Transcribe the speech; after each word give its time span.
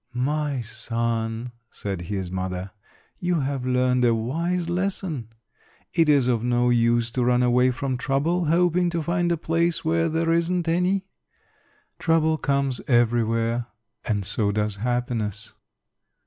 "My 0.15 0.61
son," 0.61 1.51
said 1.69 2.01
his 2.01 2.31
mother, 2.31 2.71
"you 3.19 3.41
have 3.41 3.67
learned 3.67 4.03
a 4.03 4.15
wise 4.15 4.67
lesson. 4.67 5.27
It 5.93 6.09
is 6.09 6.27
of 6.27 6.43
no 6.43 6.71
use 6.71 7.11
to 7.11 7.23
run 7.23 7.43
away 7.43 7.69
from 7.69 7.97
trouble, 7.97 8.45
hoping 8.45 8.89
to 8.89 9.03
find 9.03 9.31
a 9.31 9.37
place 9.37 9.85
where 9.85 10.09
there 10.09 10.33
isn't 10.33 10.67
any. 10.67 11.05
Trouble 11.99 12.39
comes 12.39 12.81
everywhere; 12.87 13.67
and 14.03 14.25
so 14.25 14.51
does 14.51 14.77
happiness." 14.77 15.53